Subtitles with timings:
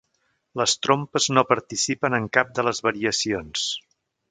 [0.61, 3.69] Les trompes no participen en cap de les variacions.